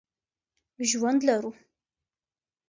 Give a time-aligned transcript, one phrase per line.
[0.89, 1.51] ژوند لرو.